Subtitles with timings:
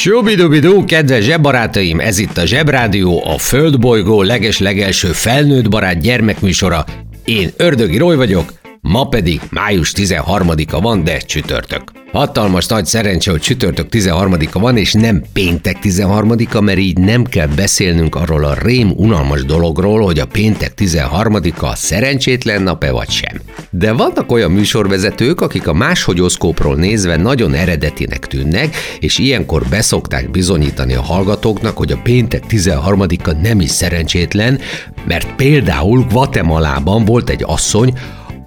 [0.00, 6.84] Subidubidú, kedves zsebbarátaim, ez itt a Zsebrádió, a Földbolygó leges-legelső felnőtt barát gyermekműsora.
[7.24, 8.52] Én Ördögi Roy vagyok,
[8.88, 11.82] ma pedig május 13-a van, de csütörtök.
[12.12, 17.46] Hatalmas nagy szerencse, hogy csütörtök 13-a van, és nem péntek 13-a, mert így nem kell
[17.46, 23.40] beszélnünk arról a rém unalmas dologról, hogy a péntek 13-a szerencsétlen nap-e vagy sem.
[23.70, 30.94] De vannak olyan műsorvezetők, akik a máshogyószkópról nézve nagyon eredetinek tűnnek, és ilyenkor beszokták bizonyítani
[30.94, 34.58] a hallgatóknak, hogy a péntek 13-a nem is szerencsétlen,
[35.06, 37.92] mert például Guatemalában volt egy asszony,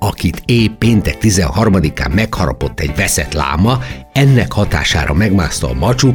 [0.03, 3.79] akit épp péntek 13-án megharapott egy veszett láma,
[4.13, 6.13] ennek hatására megmászta a Machu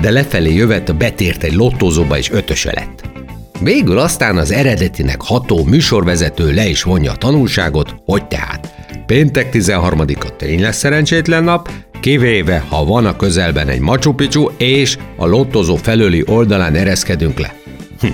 [0.00, 3.02] de lefelé jövet betért egy lottózóba és ötöse lett.
[3.60, 8.74] Végül aztán az eredetinek ható műsorvezető le is vonja a tanulságot, hogy tehát
[9.06, 14.14] péntek 13-a tényleg szerencsétlen nap, kivéve ha van a közelben egy Machu
[14.56, 17.54] és a lottozó felőli oldalán ereszkedünk le.
[18.00, 18.06] Hm.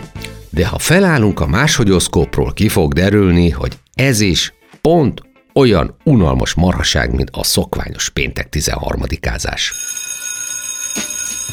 [0.51, 5.23] De ha felállunk a máshogyószkópról, ki fog derülni, hogy ez is pont
[5.55, 9.73] olyan unalmas marhaság, mint a szokványos péntek 13-ázás.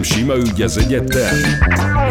[0.00, 1.36] nekem sima ügy az egyetem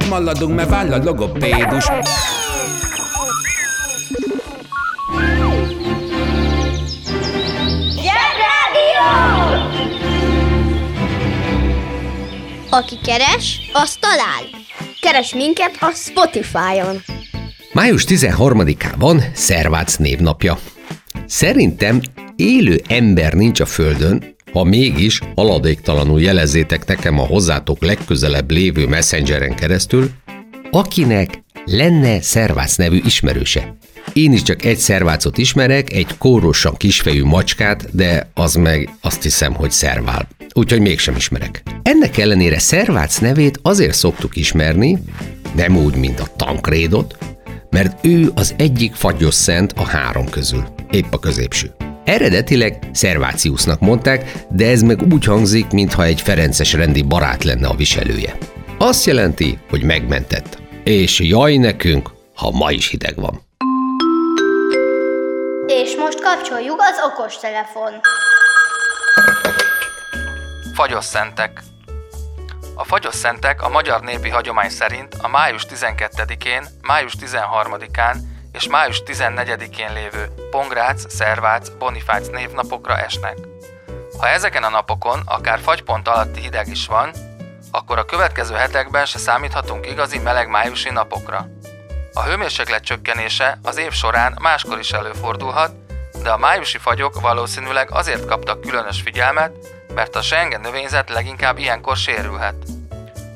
[0.00, 1.84] kettőt maladunk, mert váll a logopédus
[7.94, 9.08] Zsebrádió!
[12.70, 14.42] Aki keres, az talál.
[15.00, 17.02] Keres minket a Spotify-on.
[17.72, 20.58] Május 13-án van Szervác névnapja.
[21.26, 22.00] Szerintem
[22.36, 29.54] élő ember nincs a Földön, ha mégis haladéktalanul jelezzétek nekem a hozzátok legközelebb lévő messengeren
[29.54, 30.10] keresztül,
[30.70, 33.76] akinek lenne Szervác nevű ismerőse.
[34.12, 39.54] Én is csak egy szervácot ismerek, egy kórosan kisfejű macskát, de az meg azt hiszem,
[39.54, 40.28] hogy szervál.
[40.52, 41.62] Úgyhogy mégsem ismerek.
[41.82, 44.98] Ennek ellenére szervác nevét azért szoktuk ismerni,
[45.54, 47.16] nem úgy, mint a tankrédot,
[47.70, 51.74] mert ő az egyik fagyos szent a három közül, épp a középső.
[52.04, 57.74] Eredetileg Szerváciusnak mondták, de ez meg úgy hangzik, mintha egy ferences rendi barát lenne a
[57.74, 58.36] viselője.
[58.78, 60.58] Azt jelenti, hogy megmentett.
[60.84, 63.40] És jaj nekünk, ha ma is hideg van.
[65.66, 67.92] És most kapcsoljuk az okos telefon.
[70.74, 71.62] Fagyosszentek
[72.74, 78.16] A fagyosszentek a magyar népi hagyomány szerint a május 12-én, május 13-án
[78.52, 83.36] és május 14-én lévő Pongrác, Szervác, Bonifác névnapokra esnek.
[84.18, 87.10] Ha ezeken a napokon akár fagypont alatti hideg is van,
[87.70, 91.46] akkor a következő hetekben se számíthatunk igazi meleg májusi napokra.
[92.12, 95.72] A hőmérséklet csökkenése az év során máskor is előfordulhat,
[96.22, 99.52] de a májusi fagyok valószínűleg azért kaptak különös figyelmet,
[99.94, 102.64] mert a senge növényzet leginkább ilyenkor sérülhet.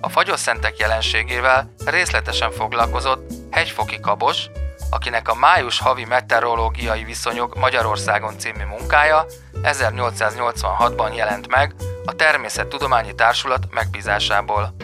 [0.01, 4.47] A fagyosszentek jelenségével részletesen foglalkozott Hegyfoki Kabos,
[4.95, 9.27] akinek a Május havi meteorológiai viszonyok Magyarországon című munkája
[9.63, 11.75] 1886-ban jelent meg
[12.05, 14.75] a Természettudományi Társulat megbízásából.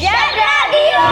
[0.00, 1.06] Zsebrádió!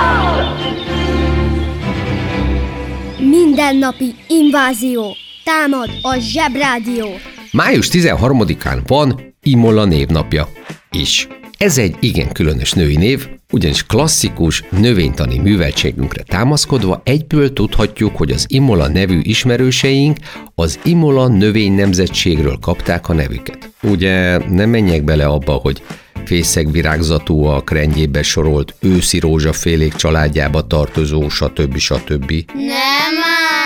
[3.18, 5.16] Mindennapi invázió.
[5.44, 7.08] Támad a Zsebrádió.
[7.52, 10.48] Május 13-án van Imola névnapja
[10.90, 11.28] is.
[11.58, 18.44] Ez egy igen különös női név, ugyanis klasszikus növénytani műveltségünkre támaszkodva egyből tudhatjuk, hogy az
[18.48, 20.16] Imola nevű ismerőseink
[20.54, 23.70] az Imola növény nemzetségről kapták a nevüket.
[23.82, 25.82] Ugye nem menjek bele abba, hogy
[26.24, 31.76] fészegvirágzatúak, rendjébe sorolt őszi rózsafélék családjába tartozó, stb.
[31.76, 32.30] stb.
[32.54, 33.57] Nem már!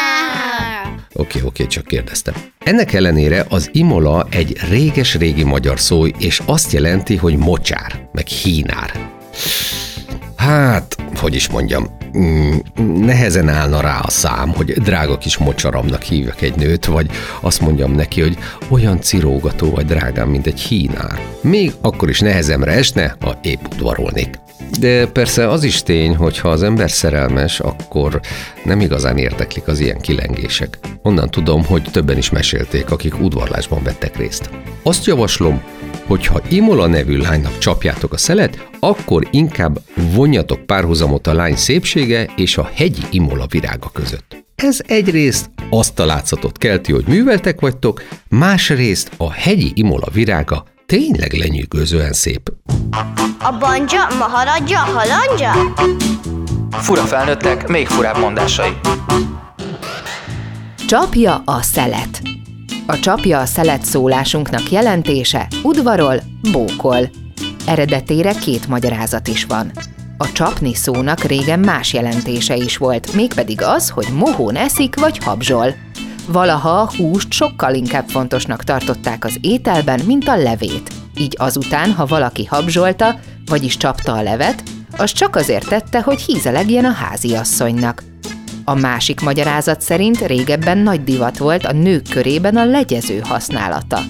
[1.12, 2.34] Oké, oké, csak kérdeztem.
[2.58, 9.10] Ennek ellenére az imola egy réges-régi magyar szó, és azt jelenti, hogy mocsár, meg hínár.
[10.36, 11.86] Hát, hogy is mondjam,
[12.18, 12.56] mm,
[13.04, 17.10] nehezen állna rá a szám, hogy drága kis mocsaramnak hívjak egy nőt, vagy
[17.40, 18.38] azt mondjam neki, hogy
[18.68, 21.20] olyan cirógató vagy drágám, mint egy hínár.
[21.40, 24.38] Még akkor is nehezemre esne, ha épp udvarolnék.
[24.80, 28.20] De persze az is tény, hogy ha az ember szerelmes, akkor
[28.64, 30.78] nem igazán érdeklik az ilyen kilengések.
[31.02, 34.50] Onnan tudom, hogy többen is mesélték, akik udvarlásban vettek részt.
[34.82, 35.62] Azt javaslom,
[36.06, 39.80] hogy ha Imola nevű lánynak csapjátok a szelet, akkor inkább
[40.14, 44.44] vonjatok párhuzamot a lány szépsége és a hegyi Imola virága között.
[44.54, 51.32] Ez egyrészt azt a látszatot kelti, hogy műveltek vagytok, másrészt a hegyi Imola virága tényleg
[51.32, 52.52] lenyűgözően szép.
[53.38, 55.52] A banja, maharadja, halandja?
[56.70, 58.72] Fura felnőttek, még furább mondásai.
[60.86, 62.22] Csapja a szelet.
[62.86, 66.20] A csapja a szelet szólásunknak jelentése udvarol,
[66.52, 67.10] bókol.
[67.66, 69.72] Eredetére két magyarázat is van.
[70.18, 75.74] A csapni szónak régen más jelentése is volt, mégpedig az, hogy mohón eszik vagy habzsol.
[76.26, 81.01] Valaha a húst sokkal inkább fontosnak tartották az ételben, mint a levét.
[81.16, 84.62] Így azután, ha valaki habzsolta, vagyis csapta a levet,
[84.96, 88.02] az csak azért tette, hogy hízelegjen a háziasszonynak.
[88.64, 94.00] A másik magyarázat szerint régebben nagy divat volt a nők körében a legyező használata.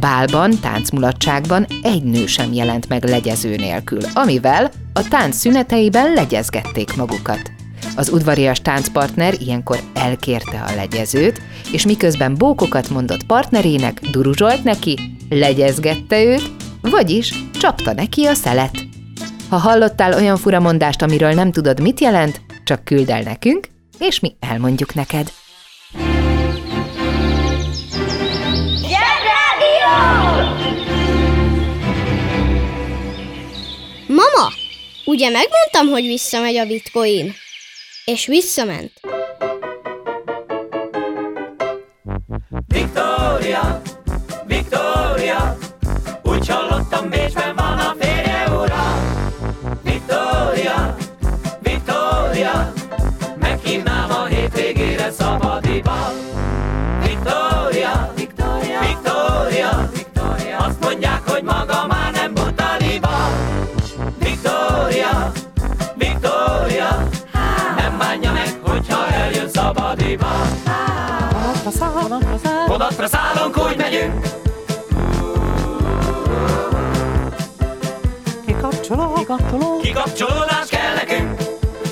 [0.00, 7.59] Bálban, táncmulatságban egy nő sem jelent meg legyező nélkül, amivel a tánc szüneteiben legyezgették magukat.
[8.00, 11.40] Az udvarias táncpartner ilyenkor elkérte a legyezőt,
[11.72, 14.98] és miközben bókokat mondott partnerének, duruzsolt neki,
[15.28, 16.50] legyezgette őt,
[16.80, 18.78] vagyis csapta neki a szelet.
[19.48, 23.68] Ha hallottál olyan furamondást, amiről nem tudod, mit jelent, csak küld el nekünk,
[23.98, 25.32] és mi elmondjuk neked.
[34.06, 34.48] Mama,
[35.04, 37.34] ugye megmondtam, hogy visszamegy a bitcoin?
[38.10, 38.92] És visszament.
[42.66, 43.80] Victoria,
[44.46, 45.56] Victoria,
[46.22, 47.54] úgy hallottam Bécsben
[70.18, 70.26] szabadiba.
[72.66, 74.26] Vonatra szállunk, úgy megyünk.
[78.46, 81.42] Kikapcsoló, kikapcsoló, Kikapcsolódás kell nekünk,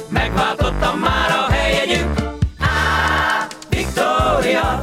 [0.08, 2.20] megváltottam már a helyegyünk.
[2.58, 4.82] Á, Victoria,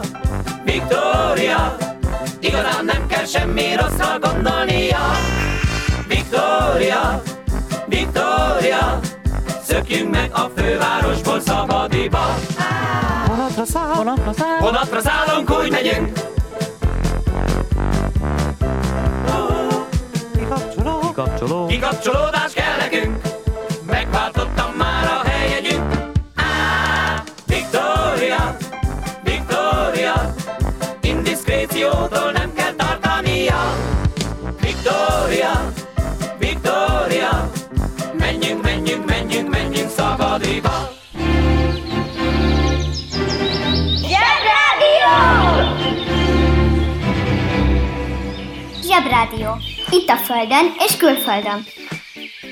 [0.64, 1.76] Victoria,
[2.40, 5.12] igazán nem kell semmi rosszra gondolnia.
[6.08, 7.22] Victoria,
[7.86, 9.00] Victoria,
[9.64, 11.05] szökjünk meg a szabadiba.
[13.74, 16.20] Vonatra száll, vonatra száll, Vonatra szállunk, úgy megyünk.
[20.38, 22.45] kikapcsoló, kikapcsoló, Kikapcsolódás
[50.02, 51.64] Itt a Földön és külföldön.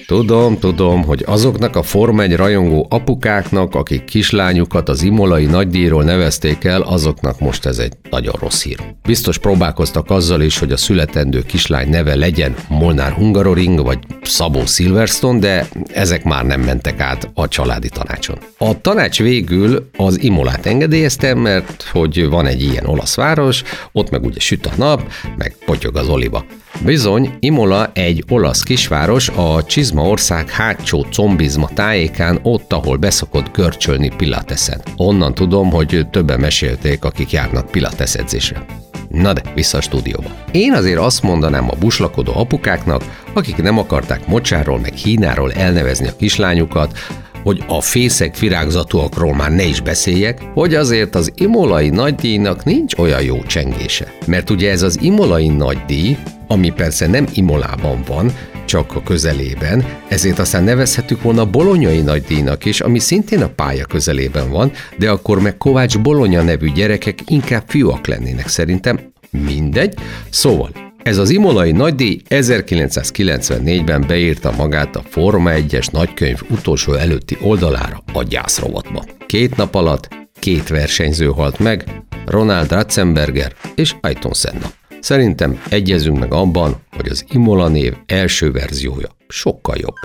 [0.05, 6.63] Tudom, tudom, hogy azoknak a Form 1 rajongó apukáknak, akik kislányukat az imolai nagydíjról nevezték
[6.63, 8.77] el, azoknak most ez egy nagyon rossz hír.
[9.03, 15.39] Biztos próbálkoztak azzal is, hogy a születendő kislány neve legyen Molnár Hungaroring vagy Szabó Silverstone,
[15.39, 18.37] de ezek már nem mentek át a családi tanácson.
[18.57, 24.23] A tanács végül az Imolát engedélyezte, mert hogy van egy ilyen olasz város, ott meg
[24.23, 26.45] ugye süt a nap, meg potyog az oliba.
[26.85, 34.11] Bizony, Imola egy olasz kisváros a Csizma ország hátsó combizma tájékán, ott, ahol beszokott görcsölni
[34.17, 34.81] pilateszen.
[34.97, 38.65] Onnan tudom, hogy többen mesélték, akik járnak pilates edzésre.
[39.09, 40.29] Na de, vissza a stúdióba.
[40.51, 46.15] Én azért azt mondanám a buslakodó apukáknak, akik nem akarták mocsáról meg hínáról elnevezni a
[46.15, 46.97] kislányukat,
[47.43, 53.21] hogy a fészek virágzatúakról már ne is beszéljek, hogy azért az imolai nagydíjnak nincs olyan
[53.21, 54.13] jó csengése.
[54.25, 56.17] Mert ugye ez az imolai nagydíj,
[56.53, 58.31] ami persze nem Imolában van,
[58.65, 64.49] csak a közelében, ezért aztán nevezhetük volna Bolonyai nagydíjnak is, ami szintén a pálya közelében
[64.49, 68.99] van, de akkor meg Kovács Bolonya nevű gyerekek inkább fiúak lennének szerintem.
[69.29, 69.93] Mindegy.
[70.29, 70.69] Szóval,
[71.03, 78.23] ez az imolai nagydíj 1994-ben beírta magát a Forma 1-es nagykönyv utolsó előtti oldalára a
[78.23, 79.03] gyászrovatba.
[79.25, 80.07] Két nap alatt
[80.39, 81.83] két versenyző halt meg,
[82.25, 84.82] Ronald Ratzenberger és Ayton Senna.
[85.03, 89.95] Szerintem egyezünk meg abban, hogy az Imola név első verziója sokkal jobb.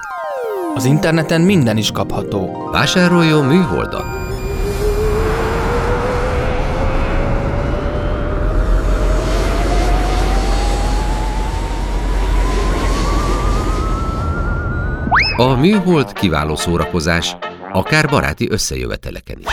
[0.75, 2.69] Az interneten minden is kapható.
[2.73, 4.05] Vásároljon műholdat!
[15.37, 17.37] A műhold kiváló szórakozás,
[17.73, 19.47] akár baráti összejöveteleken is.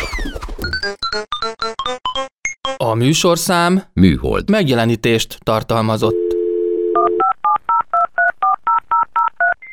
[2.77, 4.49] A műsorszám Műhold.
[4.49, 6.35] megjelenítést tartalmazott.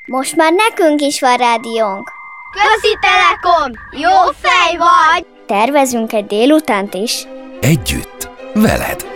[0.07, 2.11] Most már nekünk is van rádiónk.
[2.53, 3.73] Közi Telekom!
[3.91, 5.27] Jó fej vagy!
[5.47, 7.27] Tervezünk egy délutánt is.
[7.61, 9.07] Együtt, veled.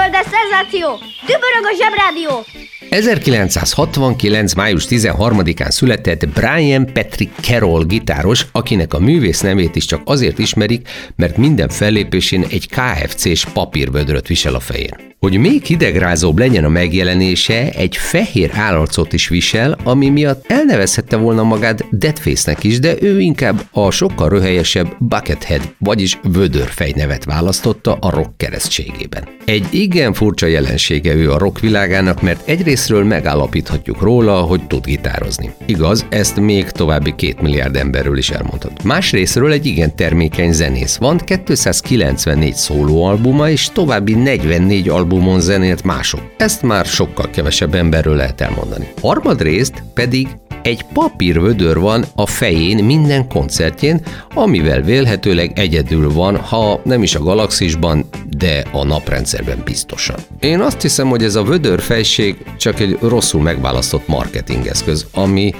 [0.00, 0.88] Hétmérföldes szenzáció!
[1.26, 2.44] Dübörög a Zsebrádió!
[2.90, 4.54] 1969.
[4.54, 10.88] május 13-án született Brian Patrick Carroll gitáros, akinek a művész nevét is csak azért ismerik,
[11.16, 15.09] mert minden fellépésén egy KFC-s papírvödröt visel a fején.
[15.20, 21.42] Hogy még hidegrázóbb legyen a megjelenése, egy fehér állarcot is visel, ami miatt elnevezhette volna
[21.42, 28.10] magát Deadface-nek is, de ő inkább a sokkal röhelyesebb Buckethead, vagyis vödörfej nevet választotta a
[28.10, 29.28] rock keresztségében.
[29.44, 35.50] Egy igen furcsa jelensége ő a rock világának, mert egyrésztről megállapíthatjuk róla, hogy tud gitározni.
[35.66, 38.82] Igaz, ezt még további két milliárd emberről is elmondhat.
[38.82, 40.96] Másrésztről egy igen termékeny zenész.
[40.96, 46.20] Van 294 szólóalbuma és további 44 albumon zenélt mások.
[46.36, 48.92] Ezt már sokkal kevesebb emberről lehet elmondani.
[49.00, 50.28] Harmadrészt pedig
[50.62, 54.00] egy papírvödör van a fején minden koncertjén,
[54.34, 58.04] amivel vélhetőleg egyedül van, ha nem is a galaxisban,
[58.36, 60.16] de a naprendszerben biztosan.
[60.40, 65.54] Én azt hiszem, hogy ez a vödörfejség csak egy rosszul megválasztott marketingeszköz, ami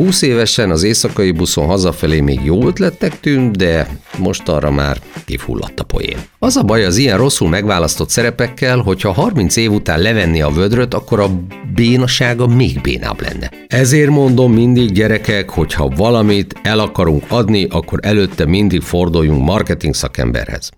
[0.00, 5.80] 20 évesen az éjszakai buszon hazafelé még jó ötletnek tűnt, de most arra már kifulladt
[5.80, 6.16] a poén.
[6.38, 10.94] Az a baj az ilyen rosszul megválasztott szerepekkel, hogyha 30 év után levenni a vödröt,
[10.94, 11.30] akkor a
[11.74, 13.50] bénasága még bénább lenne.
[13.66, 19.94] Ezért mondom mindig gyerekek, hogy ha valamit el akarunk adni, akkor előtte mindig forduljunk marketing
[19.94, 20.70] szakemberhez.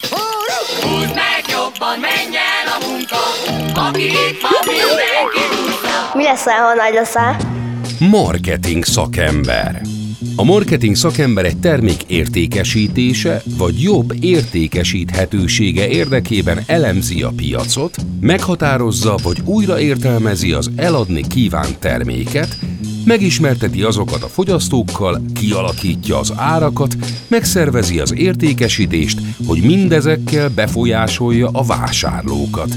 [0.81, 3.23] Húzd meg jobban, menjen a munka,
[3.88, 6.11] aki itt van, mindenki tudja.
[6.14, 7.61] Mi leszel, ha nagy leszel?
[8.11, 9.82] Marketing szakember.
[10.37, 19.38] A marketing szakember egy termék értékesítése vagy jobb értékesíthetősége érdekében elemzi a piacot, meghatározza vagy
[19.44, 22.59] újraértelmezi az eladni kívánt terméket,
[23.04, 26.97] megismerteti azokat a fogyasztókkal, kialakítja az árakat,
[27.28, 32.75] megszervezi az értékesítést, hogy mindezekkel befolyásolja a vásárlókat.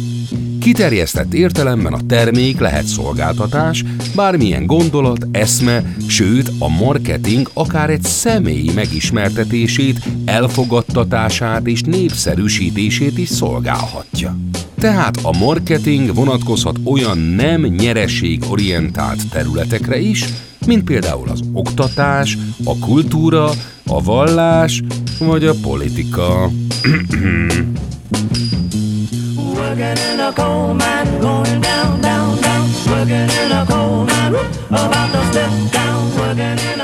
[0.66, 3.84] Kiterjesztett értelemben a termék lehet szolgáltatás,
[4.16, 14.38] bármilyen gondolat, eszme, sőt a marketing akár egy személy megismertetését, elfogadtatását és népszerűsítését is szolgálhatja.
[14.80, 20.26] Tehát a marketing vonatkozhat olyan nem nyereségorientált területekre is,
[20.66, 23.50] mint például az oktatás, a kultúra,
[23.86, 24.84] a vallás
[25.20, 26.50] vagy a politika.
[29.76, 32.70] Working in a coal mine, going down, down, down.
[32.88, 34.34] Working in a coal mine,
[34.70, 36.18] about to step down.
[36.18, 36.75] Working in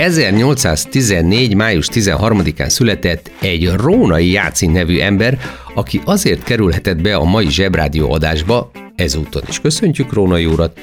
[0.00, 1.54] 1814.
[1.54, 5.38] május 13-án született egy Rónai Jáci nevű ember,
[5.74, 10.78] aki azért kerülhetett be a mai Zsebrádió adásba, ezúton is köszöntjük Rónai urat,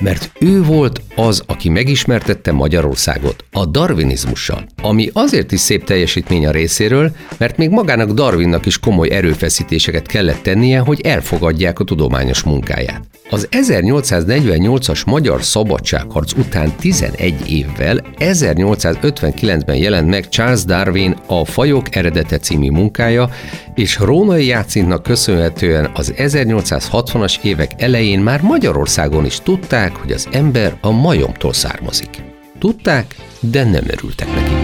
[0.00, 6.50] mert ő volt az, aki megismertette Magyarországot a darwinizmussal, ami azért is szép teljesítmény a
[6.50, 13.10] részéről, mert még magának Darwinnak is komoly erőfeszítéseket kellett tennie, hogy elfogadják a tudományos munkáját.
[13.32, 22.38] Az 1848-as magyar szabadságharc után 11 évvel 1859-ben jelent meg Charles Darwin a Fajok eredete
[22.38, 23.28] című munkája,
[23.74, 30.78] és Rónai Játszintnak köszönhetően az 1860-as évek elején már Magyarországon is tudták, hogy az ember
[30.80, 32.22] a majomtól származik.
[32.58, 34.54] Tudták, de nem örültek neki.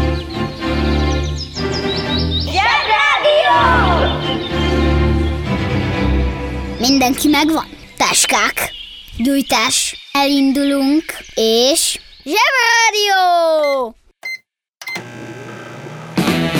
[6.78, 7.66] Mindenki megvan?
[7.96, 8.70] Táskák,
[9.16, 11.98] gyújtás, elindulunk, és...
[12.24, 13.94] Zsebrádió!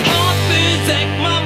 [0.03, 1.36] Hadd főzzek ma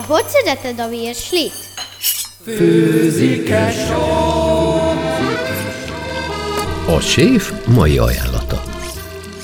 [0.00, 1.52] Te hogy szereted a virslit?
[6.86, 8.62] A séf mai ajánlata.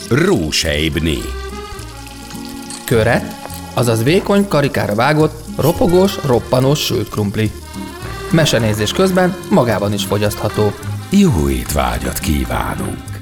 [0.08, 1.18] Rósejbné.
[2.84, 3.36] Köre,
[3.74, 7.50] azaz vékony karikára vágott, ropogós, roppanós sült krumpli.
[8.30, 10.72] Mesenézés közben magában is fogyasztható.
[11.10, 13.15] Jó étvágyat kívánunk!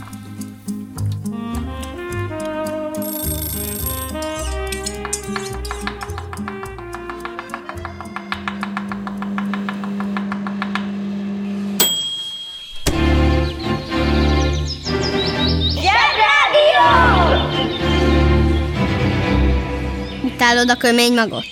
[20.65, 21.47] Utálod a kömény magot?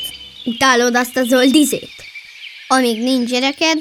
[0.44, 1.90] Utálod azt a zöld izét?
[2.66, 3.78] Amíg nincs gyereked,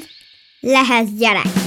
[0.60, 1.61] lehetsz gyerek.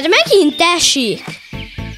[0.00, 1.22] Már megint esik.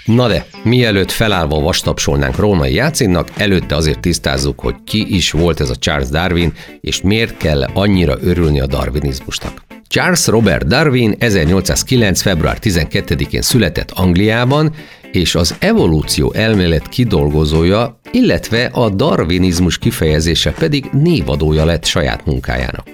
[0.04, 5.70] Na de, mielőtt felállva vastapsolnánk Rónai Jácinnak, előtte azért tisztázzuk, hogy ki is volt ez
[5.70, 9.62] a Charles Darwin, és miért kell annyira örülni a darwinizmusnak.
[9.86, 12.20] Charles Robert Darwin 1809.
[12.22, 14.74] február 12-én született Angliában,
[15.12, 22.86] és az evolúció elmélet kidolgozója, illetve a darwinizmus kifejezése pedig névadója lett saját munkájának.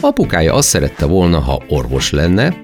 [0.00, 2.56] Apukája azt szerette volna, ha orvos lenne,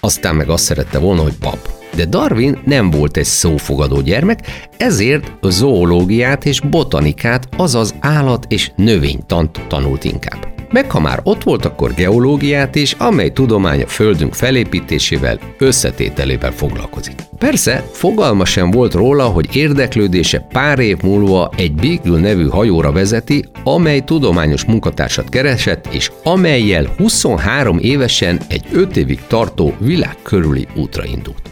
[0.00, 1.68] aztán meg azt szerette volna, hogy pap.
[1.94, 4.40] De Darwin nem volt egy szófogadó gyermek,
[4.76, 10.57] ezért zoológiát és botanikát, azaz állat- és növénytant tanult inkább.
[10.70, 17.14] Meg ha már ott volt, akkor geológiát is, amely tudomány a Földünk felépítésével, összetételével foglalkozik.
[17.38, 23.44] Persze, fogalma sem volt róla, hogy érdeklődése pár év múlva egy Beagle nevű hajóra vezeti,
[23.64, 31.04] amely tudományos munkatársat keresett, és amelyel 23 évesen egy 5 évig tartó világ körüli útra
[31.04, 31.42] indult.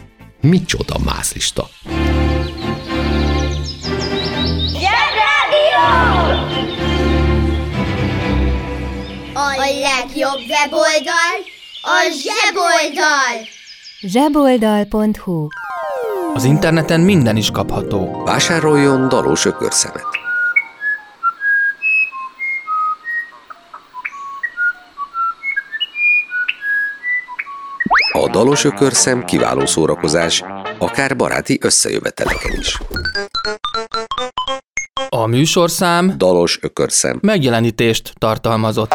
[0.41, 1.67] Micsoda mászlista!
[9.99, 11.37] Legjobb weboldal
[11.81, 13.47] a zseboldal!
[14.01, 15.47] zseboldal.hu
[16.33, 18.23] Az interneten minden is kapható.
[18.25, 20.05] Vásároljon dalós ökörszemet!
[28.11, 30.43] A dalos ökörszem kiváló szórakozás,
[30.79, 32.77] akár baráti összejöveteleken is.
[35.09, 37.19] A műsorszám Dalos ökörszem.
[37.21, 38.93] megjelenítést tartalmazott.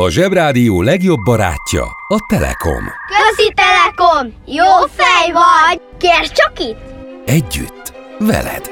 [0.00, 2.84] A Zsebrádió legjobb barátja a Telekom.
[3.06, 4.32] Közi Telekom!
[4.46, 5.80] Jó fej vagy!
[5.98, 6.78] Kérd csak itt!
[7.26, 8.70] Együtt, veled.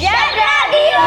[0.00, 1.06] Zsebrádió!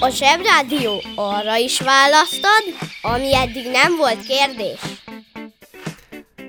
[0.00, 2.62] A Zsebrádió arra is választad,
[3.02, 4.80] ami eddig nem volt kérdés.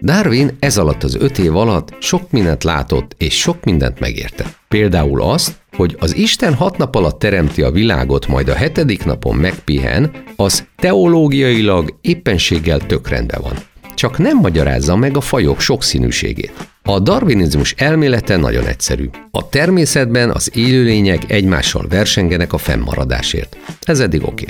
[0.01, 4.57] Darwin ez alatt az öt év alatt sok mindent látott és sok mindent megértett.
[4.67, 9.35] Például azt, hogy az Isten hat nap alatt teremti a világot, majd a hetedik napon
[9.35, 13.53] megpihen, az teológiailag éppenséggel tök rendben van.
[13.95, 16.53] Csak nem magyarázza meg a fajok sokszínűségét.
[16.83, 19.09] A darwinizmus elmélete nagyon egyszerű.
[19.31, 23.57] A természetben az élőlények egymással versengenek a fennmaradásért.
[23.81, 24.45] Ez eddig oké.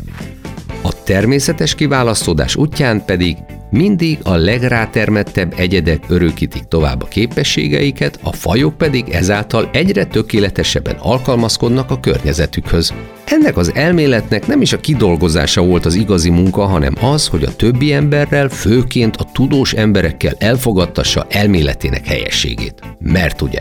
[0.82, 3.38] A természetes kiválasztódás útján pedig
[3.72, 11.92] mindig a legrátermettebb egyedek örökítik tovább a képességeiket, a fajok pedig ezáltal egyre tökéletesebben alkalmazkodnak
[11.92, 12.94] a környezetükhöz.
[13.26, 17.56] Ennek az elméletnek nem is a kidolgozása volt az igazi munka, hanem az, hogy a
[17.56, 22.82] többi emberrel, főként a tudós emberekkel elfogadtassa elméletének helyességét.
[22.99, 23.60] Mert ugye,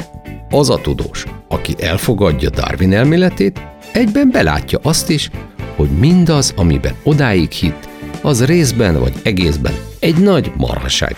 [0.51, 3.61] az a tudós, aki elfogadja Darwin elméletét,
[3.93, 5.31] egyben belátja azt is,
[5.77, 7.89] hogy mindaz, amiben odáig hitt,
[8.23, 11.17] az részben vagy egészben egy nagy marhaság.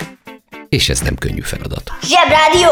[0.68, 1.90] És ez nem könnyű feladat.
[2.03, 2.68] Zsebrádió!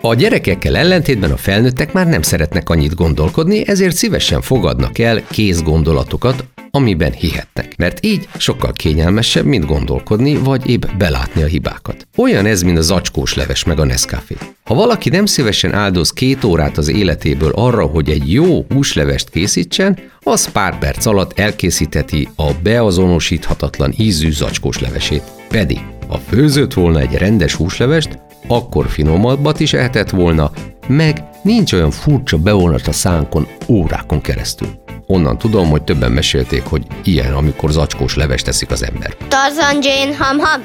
[0.00, 5.62] A gyerekekkel ellentétben a felnőttek már nem szeretnek annyit gondolkodni, ezért szívesen fogadnak el kész
[5.62, 7.76] gondolatokat, amiben hihetnek.
[7.76, 12.06] Mert így sokkal kényelmesebb, mint gondolkodni, vagy épp belátni a hibákat.
[12.16, 14.36] Olyan ez, mint a zacskós leves meg a Nescafé.
[14.64, 19.98] Ha valaki nem szívesen áldoz két órát az életéből arra, hogy egy jó húslevest készítsen,
[20.20, 25.22] az pár perc alatt elkészítheti a beazonosíthatatlan ízű zacskós levesét.
[25.48, 30.50] Pedig, ha főzött volna egy rendes húslevest, akkor finomabbat is ehetett volna,
[30.86, 34.83] meg nincs olyan furcsa bevonat a szánkon órákon keresztül.
[35.06, 39.16] Onnan tudom, hogy többen mesélték, hogy ilyen, amikor zacskós levest teszik az ember.
[39.28, 40.62] Tarzan Jane ham-ham.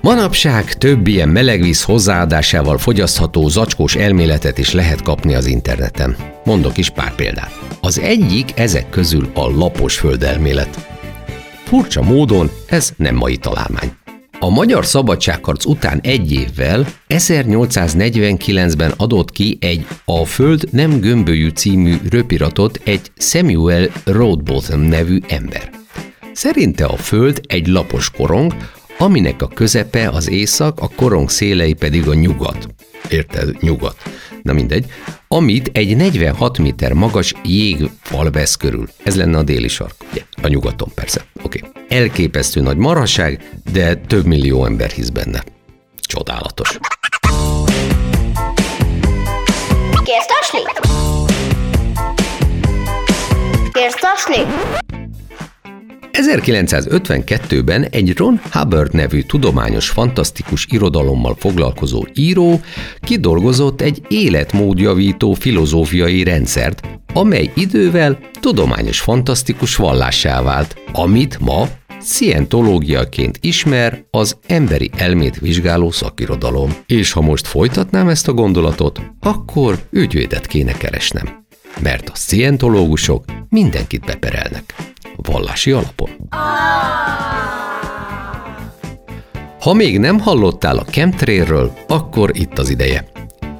[0.00, 6.16] Manapság több ilyen melegvíz hozzáadásával fogyasztható zacskós elméletet is lehet kapni az interneten.
[6.44, 7.58] Mondok is pár példát.
[7.80, 10.88] Az egyik ezek közül a lapos földelmélet.
[11.64, 13.92] Furcsa módon ez nem mai találmány.
[14.44, 21.96] A magyar szabadságharc után egy évvel 1849-ben adott ki egy A Föld nem gömbölyű című
[22.10, 25.70] röpiratot egy Samuel Roadbottom nevű ember.
[26.32, 28.52] Szerinte a Föld egy lapos korong,
[28.98, 32.66] aminek a közepe az észak, a korong szélei pedig a nyugat.
[33.10, 33.56] Érted?
[33.60, 33.96] Nyugat.
[34.44, 34.86] Na mindegy.
[35.28, 38.88] Amit egy 46 méter magas jégfal vesz körül.
[39.02, 39.94] Ez lenne a déli sark.
[40.10, 40.22] Ugye?
[40.42, 41.24] A nyugaton persze.
[41.42, 41.60] Oké.
[41.64, 41.98] Okay.
[41.98, 45.44] Elképesztő nagy marhaság, de több millió ember hisz benne.
[46.00, 46.78] Csodálatos.
[53.72, 54.42] Kérsz tasni?
[56.14, 56.92] Kérsz tasni?
[56.94, 62.60] 1952-ben egy Ron Hubbard nevű tudományos fantasztikus irodalommal foglalkozó író
[63.00, 71.68] kidolgozott egy életmódjavító filozófiai rendszert, amely idővel tudományos fantasztikus vallássá vált, amit ma
[72.00, 76.74] szientológiaként ismer az emberi elmét vizsgáló szakirodalom.
[76.86, 81.46] És ha most folytatnám ezt a gondolatot, akkor ügyvédet kéne keresnem.
[81.80, 84.93] Mert a szientológusok mindenkit beperelnek.
[85.16, 86.10] Vallási alapon.
[89.60, 93.04] Ha még nem hallottál a chemtrailről, akkor itt az ideje.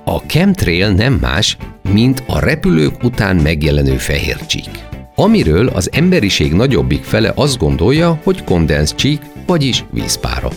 [0.04, 1.56] A chemtrail nem más,
[1.92, 4.70] mint a repülők után megjelenő fehér csík.
[5.14, 10.48] Amiről az emberiség nagyobbik fele azt gondolja, hogy kondensz csík, vagyis vízpára.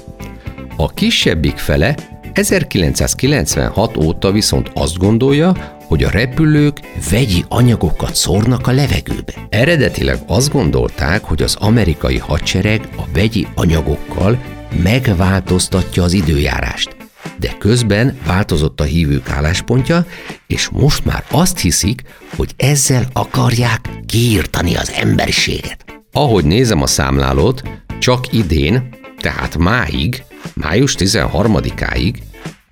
[0.75, 1.95] A kisebbik fele
[2.33, 6.77] 1996 óta viszont azt gondolja, hogy a repülők
[7.09, 9.33] vegyi anyagokat szórnak a levegőbe.
[9.49, 14.39] Eredetileg azt gondolták, hogy az amerikai hadsereg a vegyi anyagokkal
[14.83, 16.95] megváltoztatja az időjárást.
[17.39, 20.05] De közben változott a hívők álláspontja,
[20.47, 22.01] és most már azt hiszik,
[22.35, 25.85] hogy ezzel akarják kiírtani az emberiséget.
[26.11, 27.61] Ahogy nézem a számlálót,
[27.99, 30.23] csak idén, tehát máig,
[30.53, 32.15] május 13-áig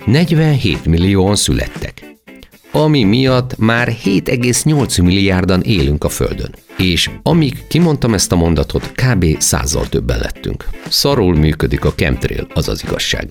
[0.05, 2.14] 47 millióan születtek.
[2.75, 6.55] Ami miatt már 7,8 milliárdan élünk a Földön.
[6.77, 9.25] És amíg kimondtam ezt a mondatot, kb.
[9.39, 10.69] százal többen lettünk.
[10.89, 13.29] Szarul működik a chemtrail, az az igazság.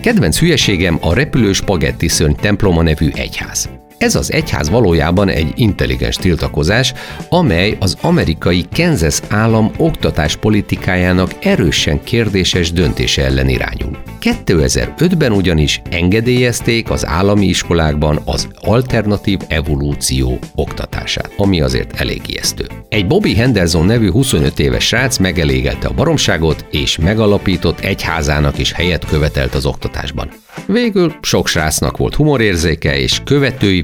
[0.00, 3.81] Kedvenc hülyeségem a repülő spagetti szörny temploma nevű egyház.
[4.02, 6.92] Ez az egyház valójában egy intelligens tiltakozás,
[7.28, 13.98] amely az amerikai Kansas állam oktatás politikájának erősen kérdéses döntése ellen irányul.
[14.20, 22.66] 2005-ben ugyanis engedélyezték az állami iskolákban az alternatív evolúció oktatását, ami azért elég ijesztő.
[22.88, 29.06] Egy Bobby Henderson nevű 25 éves srác megelégelte a baromságot, és megalapított egyházának is helyet
[29.06, 30.30] követelt az oktatásban.
[30.66, 33.20] Végül sok srácnak volt humorérzéke, és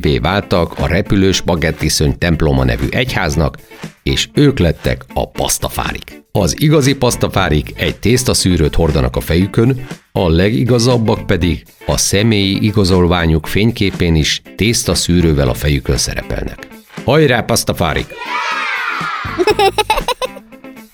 [0.08, 3.56] követőivé váltak a repülős spagettiszöny temploma nevű egyháznak,
[4.02, 6.22] és ők lettek a pasztafárik.
[6.32, 14.14] Az igazi pasztafárik egy tésztaszűrőt hordanak a fejükön, a legigazabbak pedig a személyi igazolványuk fényképén
[14.14, 16.68] is tésztaszűrővel a fejükön szerepelnek.
[17.04, 18.06] Hajrá, pasztafárik!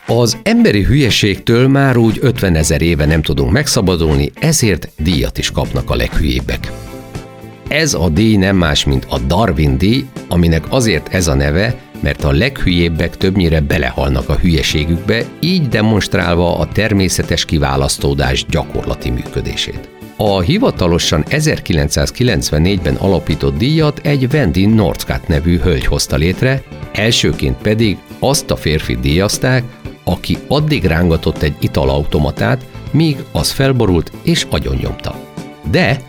[0.06, 5.90] Az emberi hülyeségtől már úgy 50 ezer éve nem tudunk megszabadulni, ezért díjat is kapnak
[5.90, 6.72] a leghülyébbek.
[7.74, 12.24] Ez a díj nem más, mint a Darwin díj, aminek azért ez a neve, mert
[12.24, 19.88] a leghülyébbek többnyire belehalnak a hülyeségükbe, így demonstrálva a természetes kiválasztódás gyakorlati működését.
[20.16, 28.50] A hivatalosan 1994-ben alapított díjat egy Wendy Northcott nevű hölgy hozta létre, elsőként pedig azt
[28.50, 29.64] a férfi díjazták,
[30.04, 35.20] aki addig rángatott egy italautomatát, míg az felborult és agyonnyomta.
[35.70, 36.00] De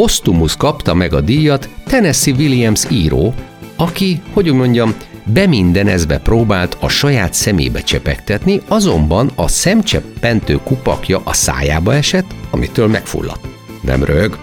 [0.00, 3.34] Postumus kapta meg a díjat Tennessee Williams író,
[3.76, 11.94] aki, hogy mondjam, bemindenezve próbált a saját szemébe csepegtetni, azonban a szemcseppentő kupakja a szájába
[11.94, 13.46] esett, amitől megfulladt.
[13.82, 14.38] Nem rög.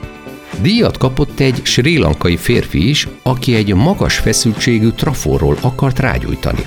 [0.62, 6.65] Díjat kapott egy sri lankai férfi is, aki egy magas feszültségű traforról akart rágyújtani.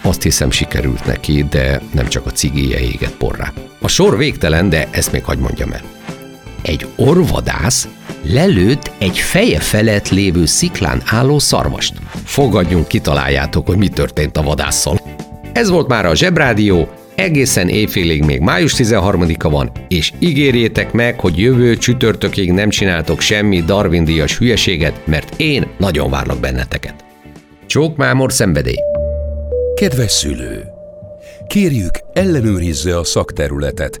[0.00, 3.52] Azt hiszem sikerült neki, de nem csak a cigéje égett porrá.
[3.80, 6.01] A sor végtelen, de ezt még hagyd mondjam el.
[6.62, 7.88] Egy orvadász
[8.22, 11.94] lelőtt egy feje felett lévő sziklán álló szarvast.
[12.24, 15.00] Fogadjunk, kitaláljátok, hogy mi történt a vadásszal.
[15.52, 21.38] Ez volt már a Zsebrádió, egészen éjfélig még május 13-a van, és ígérjétek meg, hogy
[21.38, 26.94] jövő csütörtökig nem csináltok semmi Darwin díjas hülyeséget, mert én nagyon várlak benneteket.
[27.66, 28.78] Csók mámor szenvedély!
[29.74, 30.64] Kedves szülő!
[31.46, 34.00] Kérjük, ellenőrizze a szakterületet,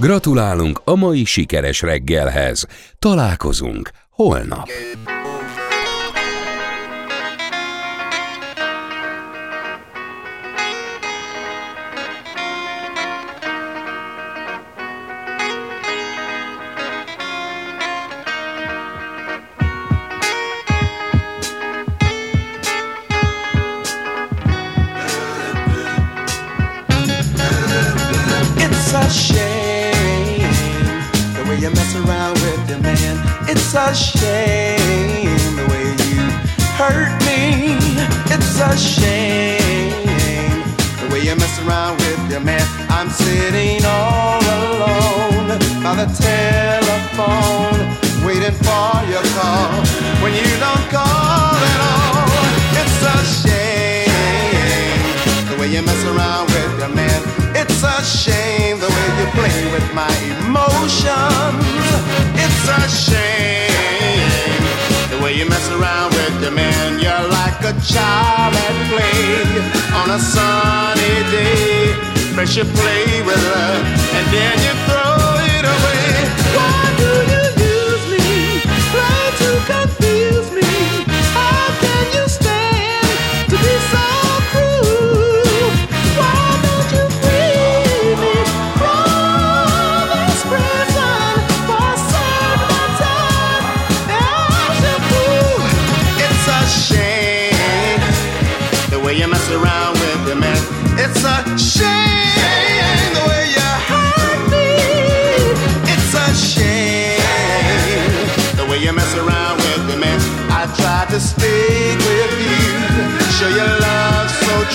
[0.00, 2.66] Gratulálunk a mai sikeres reggelhez.
[2.98, 4.68] Találkozunk holnap.
[28.56, 29.49] It's a shame
[31.60, 33.16] you mess around with your man.
[33.46, 36.22] It's a shame the way you
[36.80, 37.76] hurt me.
[38.32, 40.64] It's a shame
[41.00, 42.66] the way you mess around with your man.
[42.88, 45.48] I'm sitting all alone
[45.84, 47.76] by the telephone,
[48.24, 49.84] waiting for your call.
[50.22, 52.40] When you don't call at all,
[52.80, 54.08] it's a shame
[55.50, 57.39] the way you mess around with your man.
[57.62, 60.08] It's a shame the way you play with my
[60.40, 61.60] emotions.
[62.44, 64.60] It's a shame
[65.10, 66.98] the way you mess around with your man.
[66.98, 69.44] You're like a child at play
[69.92, 71.92] on a sunny day.
[72.34, 73.72] First you play with her
[74.16, 75.20] and then you throw
[75.56, 76.08] it away.
[76.56, 77.39] Why do you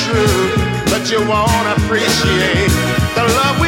[0.06, 0.54] true,
[0.86, 2.70] but you won't appreciate
[3.18, 3.64] the love we